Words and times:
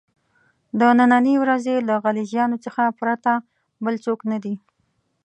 د 0.79 0.81
نني 0.99 1.35
ورځې 1.43 1.75
له 1.87 1.93
غلجیانو 2.03 2.57
څخه 2.65 2.83
پرته 2.99 3.31
بل 3.85 3.95
څوک 4.05 4.19
نه 4.31 4.37
دي. 4.43 4.55